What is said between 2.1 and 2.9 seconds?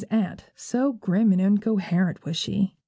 was she.